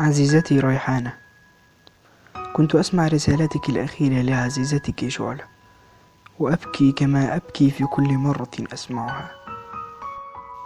عزيزتي 0.00 0.60
ريحانة 0.60 1.12
كنت 2.52 2.74
أسمع 2.74 3.06
رسالتك 3.06 3.68
الأخيرة 3.68 4.22
لعزيزتك 4.22 5.08
شعلة 5.08 5.44
وأبكي 6.38 6.92
كما 6.92 7.36
أبكي 7.36 7.70
في 7.70 7.84
كل 7.84 8.08
مرة 8.12 8.50
أسمعها. 8.72 9.30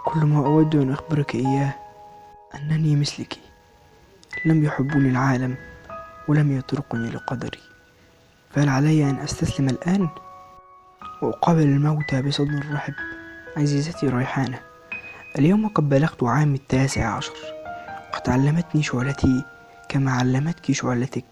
كل 0.05 0.19
ما 0.19 0.45
أود 0.45 0.75
أن 0.75 0.91
أخبرك 0.91 1.35
إياه 1.35 1.75
أنني 2.55 2.95
مثلك 2.95 3.37
لم 4.45 4.65
يحبني 4.65 5.09
العالم 5.09 5.55
ولم 6.27 6.57
يتركني 6.57 7.09
لقدري. 7.09 7.59
فهل 8.51 8.69
علي 8.69 9.09
أن 9.09 9.15
أستسلم 9.15 9.69
الآن 9.69 10.09
وأقابل 11.21 11.63
الموت 11.63 12.15
بصدر 12.15 12.73
رحب 12.73 12.93
عزيزتي 13.57 14.07
ريحانة 14.07 14.59
اليوم 15.39 15.67
قد 15.67 15.89
بلغت 15.89 16.23
عام 16.23 16.53
التاسع 16.53 17.15
عشر. 17.15 17.54
قد 18.15 18.29
علمتني 18.29 18.83
شعلتي 18.83 19.43
كما 19.89 20.11
علمتك 20.11 20.71
شعلتك. 20.71 21.25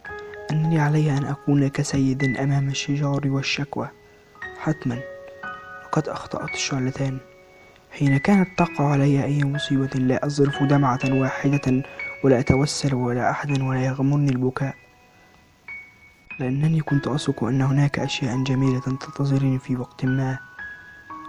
أنني 0.51 0.79
علي 0.79 1.17
أن 1.17 1.25
أكون 1.25 1.67
كسيد 1.67 2.37
أمام 2.37 2.69
الشجار 2.69 3.21
والشكوى. 3.25 3.89
حتما 4.59 4.99
لقد 5.85 6.09
أخطأت 6.09 6.53
الشعلتان. 6.53 7.17
حين 7.91 8.17
كانت 8.17 8.49
تقع 8.57 8.91
علي 8.91 9.23
أي 9.23 9.43
مصيبة 9.43 9.99
لا 9.99 10.25
أظرف 10.25 10.63
دمعة 10.63 10.99
واحدة 11.05 11.83
ولا 12.23 12.39
أتوسل 12.39 12.93
ولا 12.93 13.31
أحد 13.31 13.61
ولا 13.61 13.85
يغمرني 13.85 14.29
البكاء. 14.29 14.75
لأنني 16.39 16.81
كنت 16.81 17.07
أثق 17.07 17.43
أن 17.43 17.61
هناك 17.61 17.99
أشياء 17.99 18.43
جميلة 18.43 18.79
تنتظرني 18.79 19.59
في 19.59 19.75
وقت 19.75 20.05
ما 20.05 20.37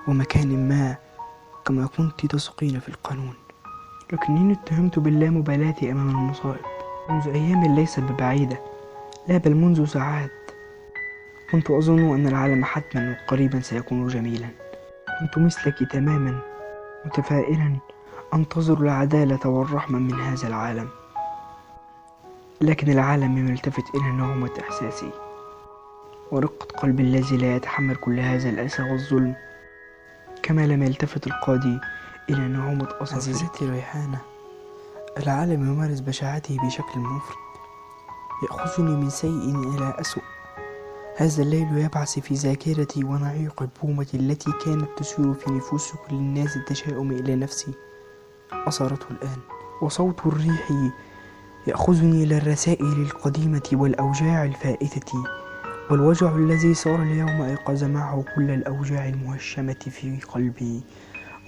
ومكان 0.09 0.69
ما 0.69 0.97
كما 1.65 1.87
كنت 1.87 2.27
تثقين 2.27 2.81
في 2.81 2.89
القانون. 2.89 3.44
لكنني 4.13 4.53
اتهمت 4.53 4.99
باللامبالاة 4.99 5.75
أمام 5.83 6.09
المصائب. 6.09 6.65
منذ 7.11 7.29
أيام 7.29 7.75
ليست 7.75 8.01
ببعيدة 8.01 8.61
لا 9.29 9.39
بل 9.39 9.55
منذ 9.55 9.85
ساعات. 9.85 10.31
كنت 11.53 11.70
أظن 11.70 12.15
أن 12.15 12.27
العالم 12.27 12.65
حتما 12.65 13.17
وقريبا 13.25 13.61
سيكون 13.61 14.09
جميلا. 14.09 14.48
كنت 15.20 15.39
مثلك 15.39 15.91
تماما 15.91 16.39
متفائلا 17.05 17.77
أنتظر 18.34 18.78
العدالة 18.78 19.48
والرحمة 19.48 19.98
من 19.98 20.21
هذا 20.21 20.48
العالم. 20.48 20.89
لكن 22.61 22.93
العالم 22.93 23.39
لم 23.39 23.48
يلتفت 23.48 23.95
إلى 23.95 24.12
نعومة 24.12 24.50
إحساسي. 24.61 25.11
ورقة 26.31 26.67
قلبي 26.78 27.03
الذي 27.03 27.37
لا 27.37 27.56
يتحمل 27.56 27.97
كل 27.97 28.21
هذا 28.21 28.48
الأسى 28.48 28.83
والظلم. 28.83 29.34
كما 30.43 30.67
لم 30.67 30.83
يلتفت 30.83 31.27
القاضي 31.27 31.81
إلى 32.30 32.48
نعومة 32.48 32.89
أصابعي 33.00 33.17
عزيزتي 33.17 33.70
ريحانة 33.70 34.20
العالم 35.19 35.72
يمارس 35.72 36.00
بشاعته 36.00 36.56
بشكل 36.66 37.00
مفرط 37.00 37.36
يأخذني 38.42 38.97
من 38.97 39.11
سيء 39.11 39.75
إلى 39.75 39.94
أسوأ 40.00 40.22
هذا 41.16 41.42
الليل 41.42 41.78
يبعث 41.78 42.19
في 42.19 42.34
ذاكرتي 42.34 43.05
ونعيق 43.05 43.62
البومة 43.62 44.06
التي 44.14 44.53
كانت 44.64 44.89
تسير 44.97 45.34
في 45.34 45.50
نفوس 45.50 45.92
كل 45.92 46.14
الناس 46.14 46.56
التشاؤم 46.56 47.12
إلى 47.12 47.36
نفسي. 47.36 47.75
أثرته 48.53 49.06
الآن 49.11 49.38
وصوت 49.83 50.27
الريح 50.27 50.70
يأخذني 51.66 52.25
إلى 52.25 52.36
الرسائل 52.38 52.92
القديمة 53.03 53.69
والأوجاع 53.72 54.44
الفائتة 54.44 55.12
والوجع 55.91 56.36
الذي 56.36 56.75
صار 56.75 57.03
اليوم 57.03 57.42
أيقظ 57.42 57.84
معه 57.84 58.25
كل 58.36 58.50
الأوجاع 58.50 59.09
المهشمة 59.09 59.86
في 59.91 60.20
قلبي. 60.28 60.83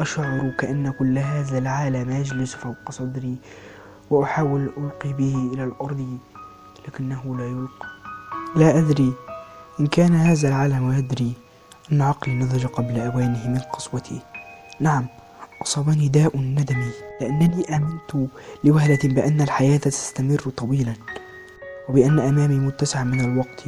أشعر 0.00 0.50
كأن 0.58 0.90
كل 0.90 1.18
هذا 1.18 1.58
العالم 1.58 2.10
يجلس 2.10 2.54
فوق 2.54 2.90
صدري 2.90 3.36
وأحاول 4.10 4.70
ألقي 4.78 5.12
به 5.12 5.50
إلى 5.54 5.64
الأرض 5.64 6.18
لكنه 6.88 7.36
لا 7.38 7.44
يلقى. 7.44 7.86
لا 8.56 8.78
أدري 8.78 9.12
إن 9.80 9.86
كان 9.86 10.14
هذا 10.14 10.48
العالم 10.48 10.92
يدري 10.92 11.32
أن 11.92 12.02
عقلي 12.02 12.34
نضج 12.34 12.66
قبل 12.66 13.00
أوانه 13.00 13.48
من 13.48 13.58
قسوتي. 13.58 14.20
نعم 14.80 15.06
أصابني 15.62 16.08
داء 16.08 16.36
الندم 16.36 16.90
لأنني 17.20 17.76
آمنت 17.76 18.28
لوهلة 18.64 18.98
بأن 19.04 19.40
الحياة 19.40 19.76
تستمر 19.76 20.52
طويلا 20.56 20.94
وبأن 21.88 22.20
أمامي 22.20 22.58
متسع 22.58 23.04
من 23.04 23.20
الوقت. 23.20 23.64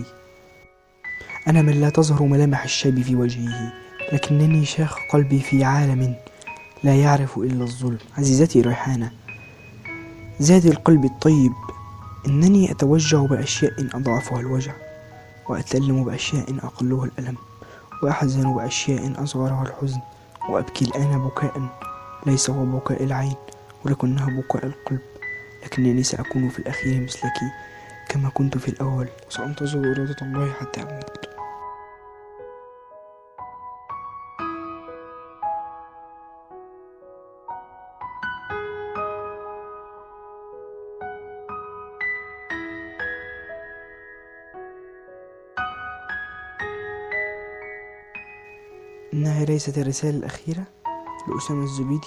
أنا 1.48 1.62
من 1.62 1.80
لا 1.80 1.90
تظهر 1.90 2.22
ملامح 2.22 2.64
الشيب 2.64 3.02
في 3.02 3.16
وجهه. 3.16 3.72
لكنني 4.12 4.64
شاخ 4.64 4.96
قلبي 5.10 5.40
في 5.40 5.64
عالم 5.64 6.14
لا 6.84 6.94
يعرف 6.94 7.38
إلا 7.38 7.64
الظلم. 7.64 7.98
عزيزتي 8.18 8.60
ريحانة 8.60 9.10
زاد 10.40 10.66
القلب 10.66 11.04
الطيب. 11.04 11.52
إنني 12.26 12.70
أتوجع 12.70 13.22
بأشياء 13.22 13.72
أضعفها 13.94 14.40
الوجع 14.40 14.72
وأتألم 15.48 16.04
بأشياء 16.04 16.56
أقلها 16.62 17.04
الألم 17.04 17.36
وأحزن 18.02 18.54
بأشياء 18.54 19.22
أصغرها 19.22 19.62
الحزن 19.62 20.00
وأبكي 20.48 20.84
الآن 20.84 21.18
بكاء 21.18 21.68
ليس 22.26 22.50
هو 22.50 22.64
بكاء 22.64 23.04
العين 23.04 23.34
ولكنه 23.84 24.26
بكاء 24.26 24.66
القلب. 24.66 25.00
لكنني 25.64 26.02
سأكون 26.02 26.48
في 26.48 26.58
الأخير 26.58 27.02
مثلك 27.02 27.32
كما 28.08 28.28
كنت 28.28 28.58
في 28.58 28.68
الأول 28.68 29.08
وسأنتظر 29.30 29.78
إرادة 29.78 30.16
الله 30.22 30.52
حتى 30.52 30.82
أموت 30.82 31.27
إنها 49.18 49.44
ليست 49.44 49.78
الرسالة 49.78 50.18
الأخيرة 50.18 50.64
لأسامة 51.28 51.62
الزبيدي. 51.64 52.06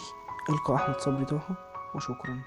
ألقى 0.50 0.76
أحمد 0.76 1.00
صبري 1.00 1.26
طه 1.26 1.58
وشكرا. 1.96 2.42